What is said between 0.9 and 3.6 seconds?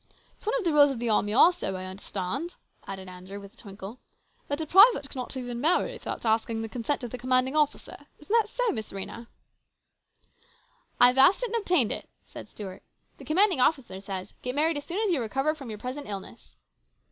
the army also, I understand," added Andrew with a